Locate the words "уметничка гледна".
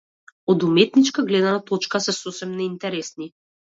0.67-1.53